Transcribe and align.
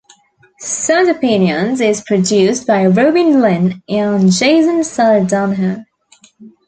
"Sound 0.57 1.09
Opinions" 1.09 1.79
is 1.79 2.01
produced 2.01 2.65
by 2.65 2.87
Robin 2.87 3.39
Linn 3.39 3.83
and 3.87 4.31
Jason 4.31 4.79
Saldanha. 4.83 5.85